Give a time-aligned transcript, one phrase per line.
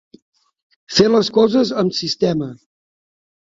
[0.99, 2.51] Fer les coses amb sistema.